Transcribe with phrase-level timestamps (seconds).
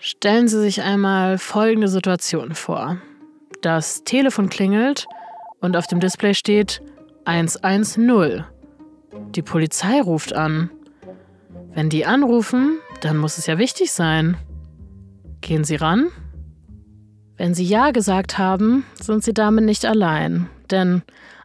[0.00, 2.98] Stellen Sie sich einmal folgende Situation vor.
[3.62, 5.06] Das Telefon klingelt
[5.60, 6.80] und auf dem Display steht
[7.24, 8.44] 110.
[9.30, 10.70] Die Polizei ruft an.
[11.74, 14.36] Wenn die anrufen, dann muss es ja wichtig sein.
[15.40, 16.08] Gehen Sie ran?
[17.36, 20.48] Wenn Sie Ja gesagt haben, sind Sie damit nicht allein.
[20.70, 21.02] Denn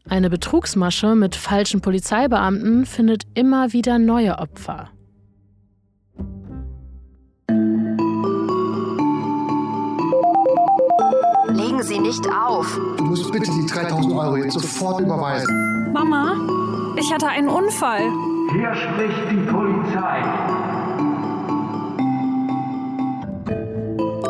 [0.08, 4.92] eine Betrugsmasche mit falschen Polizeibeamten findet immer wieder neue Opfer.
[11.84, 12.80] Legen Sie nicht auf.
[12.98, 15.92] Du musst bitte die 3000 Euro jetzt sofort überweisen.
[15.92, 16.36] Mama,
[16.98, 18.10] ich hatte einen Unfall.
[18.52, 20.24] Hier spricht die Polizei.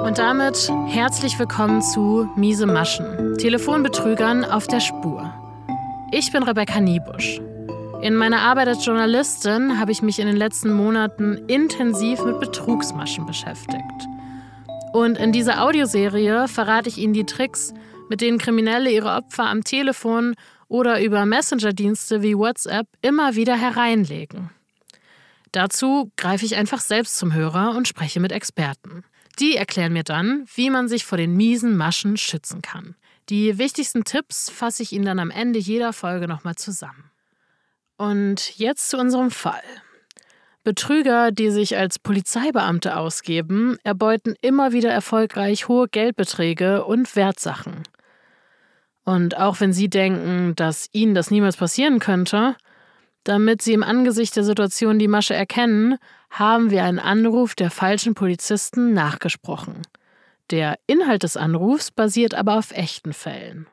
[0.04, 5.32] Und damit herzlich willkommen zu Miese Maschen, Telefonbetrügern auf der Spur.
[6.12, 7.40] Ich bin Rebecca Niebusch.
[8.02, 13.26] In meiner Arbeit als Journalistin habe ich mich in den letzten Monaten intensiv mit Betrugsmaschen
[13.26, 14.08] beschäftigt.
[14.94, 17.74] Und in dieser Audioserie verrate ich Ihnen die Tricks,
[18.10, 20.36] mit denen Kriminelle ihre Opfer am Telefon
[20.68, 24.52] oder über Messenger-Dienste wie WhatsApp immer wieder hereinlegen.
[25.52, 29.04] Dazu greife ich einfach selbst zum Hörer und spreche mit Experten.
[29.40, 32.96] Die erklären mir dann, wie man sich vor den miesen Maschen schützen kann.
[33.30, 37.10] Die wichtigsten Tipps fasse ich Ihnen dann am Ende jeder Folge nochmal zusammen.
[37.98, 39.64] Und jetzt zu unserem Fall.
[40.64, 47.84] Betrüger, die sich als Polizeibeamte ausgeben, erbeuten immer wieder erfolgreich hohe Geldbeträge und Wertsachen.
[49.04, 52.56] Und auch wenn Sie denken, dass Ihnen das niemals passieren könnte,
[53.26, 55.98] damit Sie im Angesicht der Situation die Masche erkennen,
[56.30, 59.82] haben wir einen Anruf der falschen Polizisten nachgesprochen.
[60.50, 63.68] Der Inhalt des Anrufs basiert aber auf echten Fällen.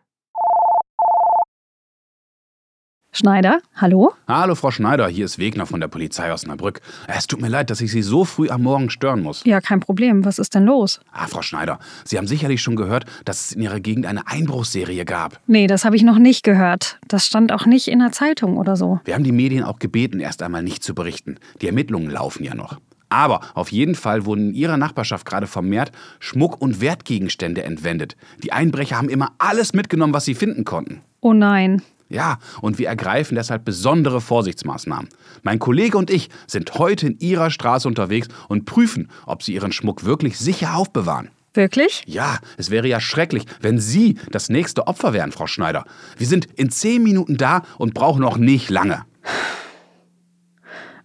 [3.13, 4.13] Schneider, hallo?
[4.29, 6.81] Hallo, Frau Schneider, hier ist Wegner von der Polizei Osnabrück.
[7.09, 9.43] Es tut mir leid, dass ich Sie so früh am Morgen stören muss.
[9.45, 10.25] Ja, kein Problem.
[10.25, 11.01] Was ist denn los?
[11.13, 15.05] Ah, Frau Schneider, Sie haben sicherlich schon gehört, dass es in Ihrer Gegend eine Einbruchsserie
[15.05, 15.41] gab.
[15.49, 17.01] Nee, das habe ich noch nicht gehört.
[17.09, 19.01] Das stand auch nicht in der Zeitung oder so.
[19.05, 21.39] Wir haben die Medien auch gebeten, erst einmal nicht zu berichten.
[21.63, 22.79] Die Ermittlungen laufen ja noch.
[23.09, 25.91] Aber auf jeden Fall wurden in Ihrer Nachbarschaft gerade vermehrt
[26.21, 28.17] Schmuck- und Wertgegenstände entwendet.
[28.45, 31.01] Die Einbrecher haben immer alles mitgenommen, was sie finden konnten.
[31.21, 31.83] Oh nein.
[32.11, 35.09] Ja, und wir ergreifen deshalb besondere Vorsichtsmaßnahmen.
[35.43, 39.71] Mein Kollege und ich sind heute in Ihrer Straße unterwegs und prüfen, ob Sie Ihren
[39.71, 41.31] Schmuck wirklich sicher aufbewahren.
[41.55, 42.03] Wirklich?
[42.07, 45.85] Ja, es wäre ja schrecklich, wenn Sie das nächste Opfer wären, Frau Schneider.
[46.17, 49.05] Wir sind in zehn Minuten da und brauchen noch nicht lange.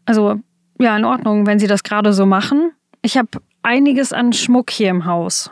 [0.05, 0.39] Also,
[0.79, 2.71] ja, in Ordnung, wenn Sie das gerade so machen.
[3.03, 3.29] Ich habe
[3.61, 5.51] einiges an Schmuck hier im Haus.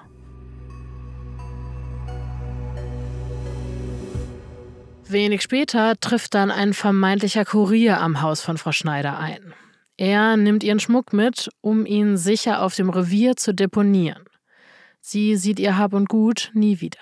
[5.14, 9.54] Wenig später trifft dann ein vermeintlicher Kurier am Haus von Frau Schneider ein.
[9.96, 14.26] Er nimmt ihren Schmuck mit, um ihn sicher auf dem Revier zu deponieren.
[15.00, 17.00] Sie sieht ihr Hab und Gut nie wieder.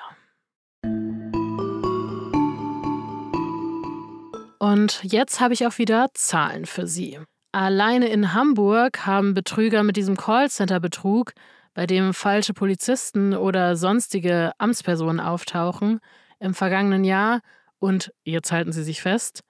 [4.59, 7.17] Und jetzt habe ich auch wieder Zahlen für Sie.
[7.53, 11.33] Alleine in Hamburg haben Betrüger mit diesem Callcenter-Betrug,
[11.73, 16.00] bei dem falsche Polizisten oder sonstige Amtspersonen auftauchen,
[16.39, 17.39] im vergangenen Jahr
[17.81, 19.42] und, jetzt halten Sie sich fest,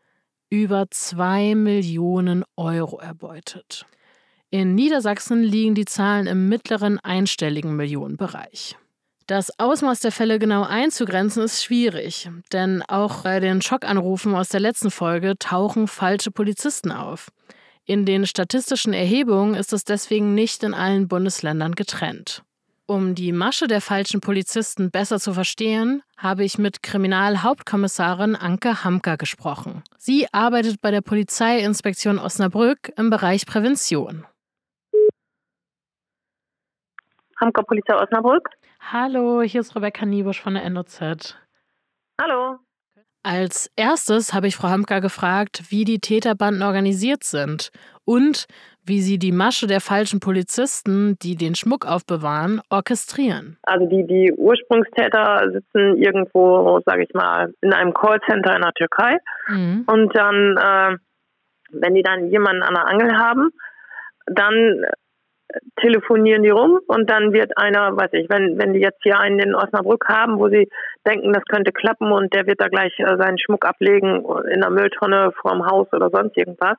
[0.49, 3.85] über 2 Millionen Euro erbeutet.
[4.49, 8.75] In Niedersachsen liegen die Zahlen im mittleren einstelligen Millionenbereich.
[9.27, 14.59] Das Ausmaß der Fälle genau einzugrenzen ist schwierig, denn auch bei den Schockanrufen aus der
[14.59, 17.29] letzten Folge tauchen falsche Polizisten auf.
[17.85, 22.43] In den statistischen Erhebungen ist es deswegen nicht in allen Bundesländern getrennt.
[22.87, 29.17] Um die Masche der falschen Polizisten besser zu verstehen, habe ich mit Kriminalhauptkommissarin Anke Hamker
[29.17, 29.83] gesprochen.
[29.97, 34.25] Sie arbeitet bei der Polizeiinspektion Osnabrück im Bereich Prävention.
[37.39, 38.49] Hamker Polizei Osnabrück.
[38.79, 41.35] Hallo, hier ist Rebecca Niebusch von der NOZ.
[42.19, 42.59] Hallo.
[43.23, 47.69] Als erstes habe ich Frau Hamka gefragt, wie die Täterbanden organisiert sind
[48.03, 48.47] und
[48.83, 53.57] wie sie die Masche der falschen Polizisten, die den Schmuck aufbewahren, orchestrieren.
[53.63, 59.17] Also die, die Ursprungstäter sitzen irgendwo, sage ich mal, in einem Callcenter in der Türkei.
[59.47, 59.83] Mhm.
[59.87, 60.97] Und dann, äh,
[61.71, 63.49] wenn die dann jemanden an der Angel haben,
[64.25, 64.85] dann
[65.79, 69.39] telefonieren die rum und dann wird einer, weiß ich, wenn, wenn die jetzt hier einen
[69.39, 70.69] in Osnabrück haben, wo sie
[71.07, 74.69] denken, das könnte klappen und der wird da gleich äh, seinen Schmuck ablegen in der
[74.69, 76.77] Mülltonne vorm Haus oder sonst irgendwas,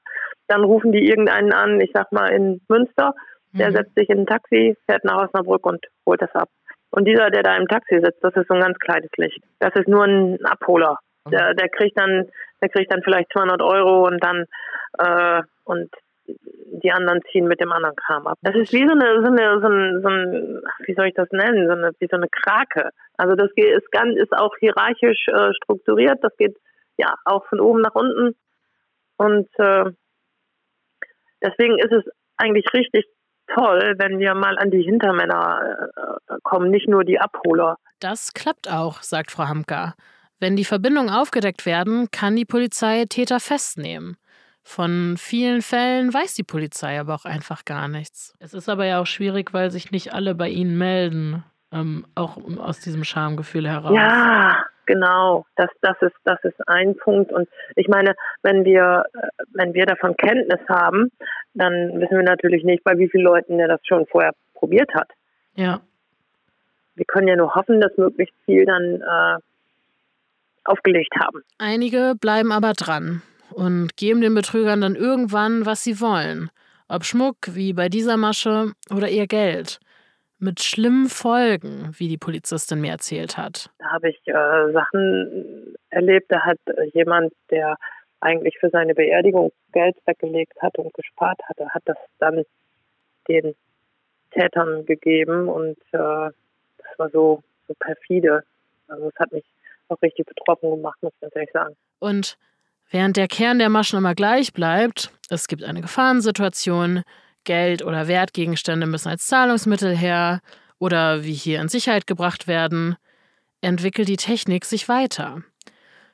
[0.48, 3.14] dann rufen die irgendeinen an, ich sag mal in Münster,
[3.52, 3.74] der Mhm.
[3.74, 6.48] setzt sich in ein Taxi, fährt nach Osnabrück und holt das ab.
[6.90, 9.42] Und dieser, der da im Taxi sitzt, das ist so ein ganz kleines Licht.
[9.60, 10.98] Das ist nur ein Abholer.
[11.30, 12.28] Der, der kriegt dann,
[12.60, 14.44] der kriegt dann vielleicht 200 Euro und dann,
[14.98, 15.90] äh, und
[16.82, 18.38] die anderen ziehen mit dem anderen Kram ab.
[18.42, 21.28] Das ist wie so eine, so eine, so ein, so ein wie soll ich das
[21.30, 22.90] nennen, so eine, wie so eine Krake.
[23.16, 26.18] Also das ist ganz, ist auch hierarchisch äh, strukturiert.
[26.22, 26.56] Das geht
[26.96, 28.34] ja auch von oben nach unten.
[29.16, 29.84] Und äh,
[31.42, 32.04] deswegen ist es
[32.36, 33.06] eigentlich richtig
[33.54, 35.90] toll, wenn wir mal an die Hintermänner
[36.28, 37.76] äh, kommen, nicht nur die Abholer.
[38.00, 39.94] Das klappt auch, sagt Frau Hamka.
[40.40, 44.16] Wenn die Verbindungen aufgedeckt werden, kann die Polizei Täter festnehmen.
[44.64, 48.34] Von vielen Fällen weiß die Polizei aber auch einfach gar nichts.
[48.38, 52.38] Es ist aber ja auch schwierig, weil sich nicht alle bei Ihnen melden, ähm, auch
[52.58, 53.92] aus diesem Schamgefühl heraus.
[53.94, 55.46] Ja, genau.
[55.56, 57.32] Das, das, ist, das ist ein Punkt.
[57.32, 61.10] Und ich meine, wenn wir, äh, wenn wir davon Kenntnis haben,
[61.54, 65.10] dann wissen wir natürlich nicht, bei wie vielen Leuten der das schon vorher probiert hat.
[65.54, 65.80] Ja.
[66.94, 69.38] Wir können ja nur hoffen, dass möglichst viel dann äh,
[70.64, 71.42] aufgelegt haben.
[71.58, 73.22] Einige bleiben aber dran
[73.54, 76.50] und geben den Betrügern dann irgendwann, was sie wollen.
[76.88, 79.80] Ob Schmuck, wie bei dieser Masche, oder ihr Geld.
[80.38, 83.70] Mit schlimmen Folgen, wie die Polizistin mir erzählt hat.
[83.78, 87.76] Da habe ich äh, Sachen erlebt, da hat äh, jemand, der
[88.20, 92.44] eigentlich für seine Beerdigung Geld weggelegt hat und gespart hatte, hat das dann
[93.28, 93.54] den
[94.32, 96.30] Tätern gegeben und äh,
[96.78, 98.42] das war so, so perfide.
[98.88, 99.44] Also es hat mich
[99.88, 101.76] auch richtig betroffen gemacht, muss ich ganz ehrlich sagen.
[101.98, 102.36] Und
[102.90, 107.02] während der Kern der Maschen immer gleich bleibt, es gibt eine Gefahrensituation,
[107.44, 110.40] Geld oder Wertgegenstände müssen als Zahlungsmittel her
[110.78, 112.96] oder wie hier in Sicherheit gebracht werden,
[113.60, 115.42] entwickelt die Technik sich weiter.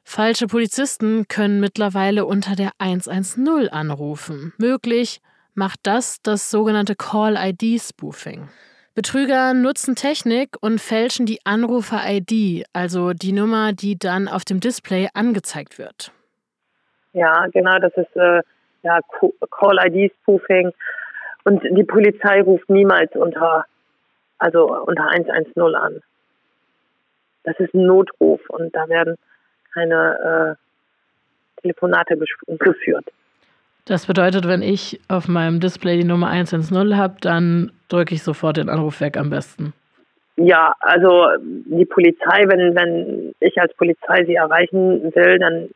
[0.05, 4.55] Falsche Polizisten können mittlerweile unter der 110 anrufen.
[4.57, 5.21] Möglich
[5.55, 8.49] macht das das sogenannte Call-ID-Spoofing.
[8.95, 15.09] Betrüger nutzen Technik und fälschen die Anrufer-ID, also die Nummer, die dann auf dem Display
[15.13, 16.11] angezeigt wird.
[17.19, 18.43] Ja, genau, das ist äh,
[18.83, 19.01] ja,
[19.51, 20.73] Call-ID-Spoofing.
[21.45, 23.65] Und die Polizei ruft niemals unter,
[24.39, 26.01] also unter 110 an.
[27.45, 29.17] Das ist ein Notruf und da werden
[29.73, 32.17] keine äh, Telefonate
[32.47, 33.07] geführt.
[33.87, 38.59] Das bedeutet, wenn ich auf meinem Display die Nummer 110 habe, dann drücke ich sofort
[38.59, 39.73] den Anruf weg am besten.
[40.37, 45.71] Ja, also die Polizei, wenn, wenn ich als Polizei sie erreichen will, dann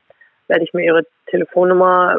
[0.53, 2.19] werde ich mir ihre Telefonnummer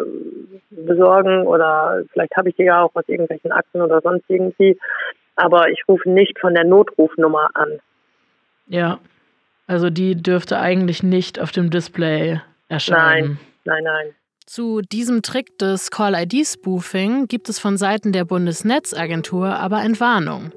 [0.71, 4.75] besorgen oder vielleicht habe ich die ja auch aus irgendwelchen Akten oder sonst irgendwie.
[5.35, 7.79] Aber ich rufe nicht von der Notrufnummer an.
[8.65, 8.97] Ja,
[9.67, 13.37] also die dürfte eigentlich nicht auf dem Display erscheinen.
[13.65, 14.15] Nein, nein, nein.
[14.47, 20.51] Zu diesem Trick des Call-ID-Spoofing gibt es von Seiten der Bundesnetzagentur aber Entwarnung.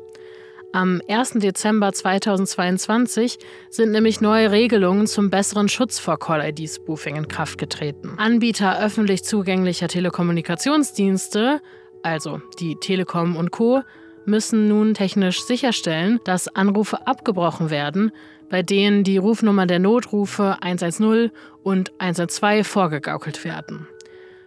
[0.72, 1.34] Am 1.
[1.34, 3.38] Dezember 2022
[3.70, 8.14] sind nämlich neue Regelungen zum besseren Schutz vor Call-ID-Spoofing in Kraft getreten.
[8.18, 11.60] Anbieter öffentlich zugänglicher Telekommunikationsdienste,
[12.02, 13.82] also die Telekom und Co.,
[14.26, 18.10] müssen nun technisch sicherstellen, dass Anrufe abgebrochen werden,
[18.50, 21.30] bei denen die Rufnummer der Notrufe 110
[21.62, 23.88] und 112 vorgegaukelt werden.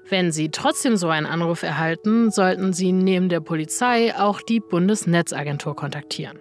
[0.10, 5.76] Wenn Sie trotzdem so einen Anruf erhalten, sollten Sie neben der Polizei auch die Bundesnetzagentur
[5.76, 6.40] kontaktieren.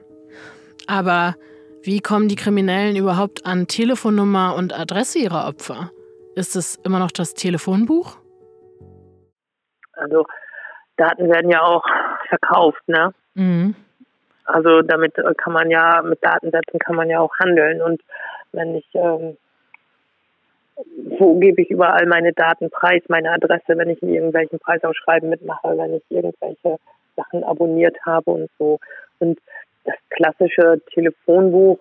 [0.86, 1.34] Aber
[1.82, 5.90] wie kommen die Kriminellen überhaupt an Telefonnummer und Adresse ihrer Opfer?
[6.34, 8.16] Ist es immer noch das Telefonbuch?
[9.92, 10.24] Also
[10.96, 11.84] Daten werden ja auch
[12.28, 13.12] verkauft, ne?
[13.34, 13.74] Mhm.
[14.44, 17.82] Also damit kann man ja, mit Datensätzen kann man ja auch handeln.
[17.82, 18.00] Und
[18.52, 19.36] wenn ich, ähm,
[21.18, 25.76] wo gebe ich überall meine Daten preis, meine Adresse, wenn ich in irgendwelchen Preisausschreiben mitmache,
[25.76, 26.76] wenn ich irgendwelche
[27.16, 28.78] Sachen abonniert habe und so.
[29.18, 29.38] Und
[29.84, 31.78] das klassische Telefonbuch,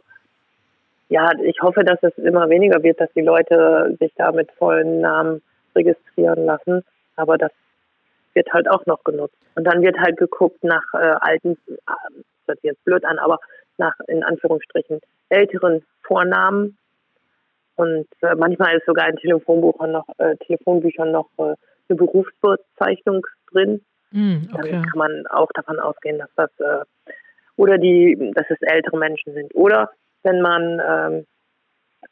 [1.09, 4.99] ja, ich hoffe, dass es immer weniger wird, dass die Leute sich da mit vollen
[4.99, 5.41] Namen
[5.75, 6.83] registrieren lassen.
[7.15, 7.51] Aber das
[8.33, 9.37] wird halt auch noch genutzt.
[9.55, 11.95] Und dann wird halt geguckt nach äh, alten, das
[12.47, 13.39] hört sich jetzt blöd an, aber
[13.77, 14.99] nach in Anführungsstrichen
[15.29, 16.77] älteren Vornamen.
[17.77, 21.55] Und äh, manchmal ist sogar in Telefonbuch noch, äh, Telefonbüchern noch äh,
[21.89, 23.81] eine Berufsbezeichnung drin.
[24.11, 24.71] Mm, okay.
[24.71, 26.83] Dann kann man auch davon ausgehen, dass das äh,
[27.55, 29.53] oder die, dass es ältere Menschen sind.
[29.55, 29.91] Oder
[30.23, 31.25] wenn man ähm,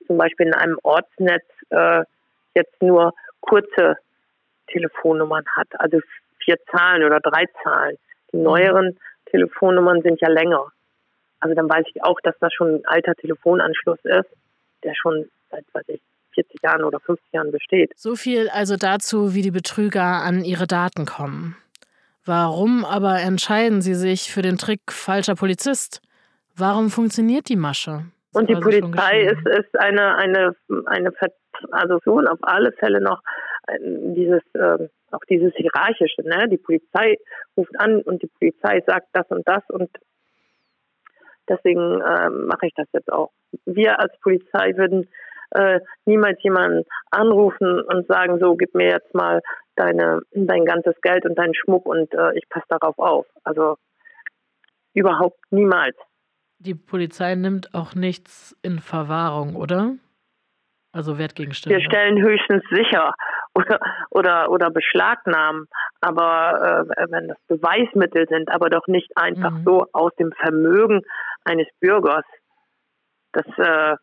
[0.08, 2.04] zum Beispiel in einem Ortsnetz äh,
[2.54, 3.98] jetzt nur kurze
[4.68, 6.00] Telefonnummern hat, also
[6.44, 7.98] vier Zahlen oder drei Zahlen.
[8.32, 8.98] Die neueren
[9.32, 10.68] Telefonnummern sind ja länger.
[11.40, 14.30] Also dann weiß ich auch, dass das schon ein alter Telefonanschluss ist,
[14.84, 16.02] der schon seit, weiß ich,
[16.34, 17.94] 40 Jahren oder 50 Jahren besteht.
[17.96, 21.56] So viel also dazu, wie die Betrüger an ihre Daten kommen.
[22.26, 26.02] Warum aber entscheiden sie sich für den Trick falscher Polizist?
[26.56, 28.06] Warum funktioniert die Masche?
[28.34, 30.56] Und die Polizei ist, ist eine, eine,
[30.88, 31.12] eine,
[31.72, 33.22] also schon auf alle Fälle noch
[33.80, 36.48] dieses äh, auch dieses Hierarchische, ne?
[36.50, 37.18] Die Polizei
[37.58, 39.90] ruft an und die Polizei sagt das und das und
[41.48, 43.32] deswegen äh, mache ich das jetzt auch.
[43.66, 45.08] Wir als Polizei würden
[45.56, 49.42] äh, niemals jemanden anrufen und sagen, so gib mir jetzt mal
[49.76, 53.26] deine dein ganzes Geld und deinen Schmuck und äh, ich passe darauf auf.
[53.44, 53.78] Also
[54.94, 55.96] überhaupt niemals.
[56.60, 59.96] Die Polizei nimmt auch nichts in Verwahrung, oder?
[60.94, 61.78] Also Wertgegenstände.
[61.78, 63.14] Wir stellen höchstens sicher
[63.54, 63.80] oder
[64.12, 65.68] oder oder beschlagnahmen,
[66.00, 69.64] aber äh, wenn das Beweismittel sind, aber doch nicht einfach Mhm.
[69.66, 71.02] so aus dem Vermögen
[71.44, 72.24] eines Bürgers,
[73.34, 73.98] das äh,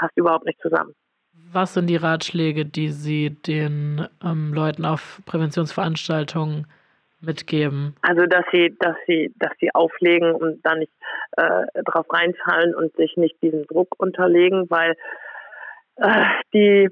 [0.00, 0.94] passt überhaupt nicht zusammen.
[1.52, 6.66] Was sind die Ratschläge, die Sie den ähm, Leuten auf Präventionsveranstaltungen
[7.20, 7.94] mitgeben?
[8.02, 10.92] Also dass sie, dass sie, dass sie auflegen und dann nicht
[11.36, 14.96] äh, drauf reinfallen und sich nicht diesem Druck unterlegen, weil
[15.96, 16.88] äh, die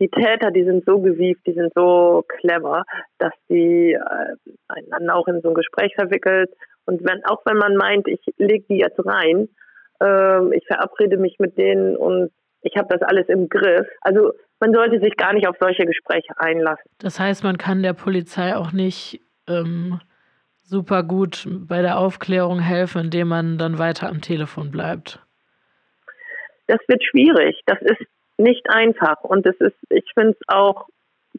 [0.00, 2.84] die Täter, die sind so gewieft, die sind so clever,
[3.18, 4.34] dass die äh,
[4.66, 6.50] einander auch in so ein Gespräch verwickelt.
[6.84, 9.48] Und wenn auch wenn man meint, ich lege die jetzt rein,
[10.04, 12.30] äh, ich verabrede mich mit denen und
[12.62, 13.86] ich habe das alles im Griff.
[14.00, 16.90] Also man sollte sich gar nicht auf solche Gespräche einlassen.
[16.98, 20.00] Das heißt, man kann der Polizei auch nicht ähm,
[20.62, 25.20] super gut bei der Aufklärung helfen, indem man dann weiter am Telefon bleibt.
[26.66, 27.60] das wird schwierig.
[27.66, 28.00] Das ist
[28.38, 29.22] nicht einfach.
[29.22, 30.88] Und es ist, ich finde es auch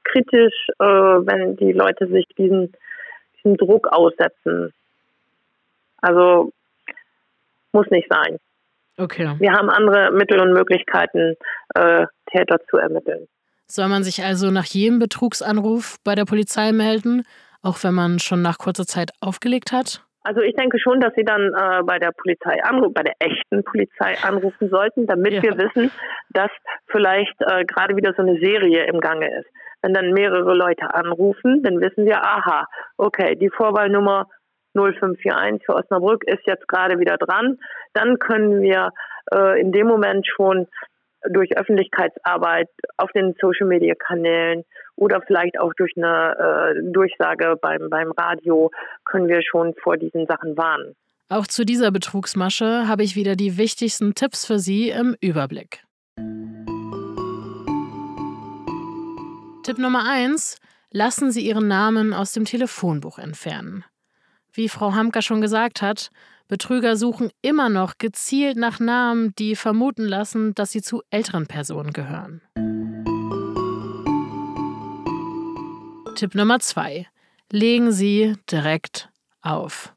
[0.03, 2.73] kritisch, äh, wenn die Leute sich diesen,
[3.37, 4.71] diesen Druck aussetzen.
[6.01, 6.51] Also
[7.71, 8.39] muss nicht sein.
[8.97, 9.35] Okay.
[9.39, 11.35] Wir haben andere Mittel und Möglichkeiten,
[11.75, 13.27] äh, Täter zu ermitteln.
[13.67, 17.23] Soll man sich also nach jedem Betrugsanruf bei der Polizei melden,
[17.61, 20.01] auch wenn man schon nach kurzer Zeit aufgelegt hat?
[20.23, 23.63] Also ich denke schon, dass Sie dann äh, bei der Polizei anrufen, bei der echten
[23.63, 25.43] Polizei anrufen sollten, damit Ja.
[25.43, 25.91] wir wissen,
[26.31, 26.49] dass
[26.87, 29.47] vielleicht äh, gerade wieder so eine Serie im Gange ist.
[29.81, 32.65] Wenn dann mehrere Leute anrufen, dann wissen wir, aha,
[32.97, 34.27] okay, die Vorwahlnummer
[34.75, 37.57] 0541 für Osnabrück ist jetzt gerade wieder dran.
[37.93, 38.91] Dann können wir
[39.33, 40.67] äh, in dem Moment schon
[41.29, 44.63] durch Öffentlichkeitsarbeit auf den Social Media Kanälen
[44.95, 48.71] oder vielleicht auch durch eine äh, Durchsage beim, beim Radio
[49.05, 50.95] können wir schon vor diesen Sachen warnen.
[51.29, 55.79] Auch zu dieser Betrugsmasche habe ich wieder die wichtigsten Tipps für Sie im Überblick.
[59.63, 60.59] Tipp Nummer 1.
[60.91, 63.83] Lassen Sie Ihren Namen aus dem Telefonbuch entfernen.
[64.55, 66.11] Wie Frau Hamka schon gesagt hat,
[66.47, 71.91] Betrüger suchen immer noch gezielt nach Namen, die vermuten lassen, dass sie zu älteren Personen
[71.91, 72.41] gehören.
[76.15, 77.05] Tipp Nummer 2.
[77.51, 79.09] Legen Sie direkt
[79.41, 79.93] auf.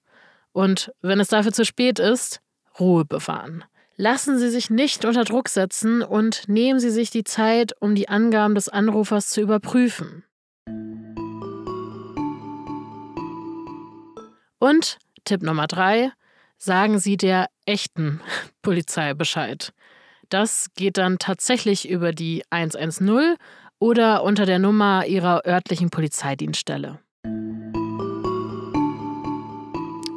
[0.51, 2.41] Und wenn es dafür zu spät ist,
[2.81, 3.63] Ruhe bewahren.
[3.95, 8.09] Lassen Sie sich nicht unter Druck setzen und nehmen Sie sich die Zeit, um die
[8.09, 10.25] Angaben des Anrufers zu überprüfen.
[14.59, 16.11] Und Tipp Nummer drei,
[16.57, 18.21] sagen Sie der echten
[18.63, 19.73] Polizei Bescheid.
[20.29, 23.37] Das geht dann tatsächlich über die 110
[23.79, 26.99] oder unter der Nummer Ihrer örtlichen Polizeidienststelle.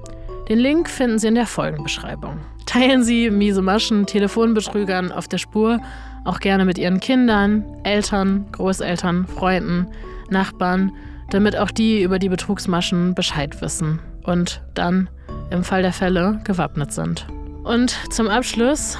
[0.49, 2.39] Den Link finden Sie in der Folgenbeschreibung.
[2.65, 5.79] Teilen Sie miese Maschen Telefonbetrügern auf der Spur
[6.23, 9.87] auch gerne mit Ihren Kindern, Eltern, Großeltern, Freunden,
[10.29, 10.91] Nachbarn,
[11.29, 15.09] damit auch die über die Betrugsmaschen Bescheid wissen und dann
[15.49, 17.27] im Fall der Fälle gewappnet sind.
[17.63, 18.97] Und zum Abschluss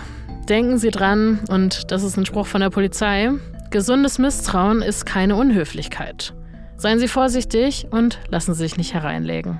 [0.49, 3.31] denken Sie dran, und das ist ein Spruch von der Polizei,
[3.69, 6.33] gesundes Misstrauen ist keine Unhöflichkeit.
[6.77, 9.59] Seien Sie vorsichtig und lassen Sie sich nicht hereinlegen.